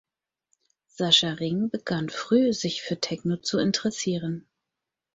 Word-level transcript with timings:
Sascha 0.87 1.33
Ring 1.35 1.69
begann 1.69 2.09
früh, 2.09 2.53
sich 2.53 2.81
für 2.81 2.99
Techno 2.99 3.37
zu 3.37 3.59
interessieren. 3.59 4.47